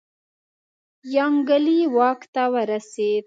[1.15, 3.19] یانګلي واک ته ورسېد.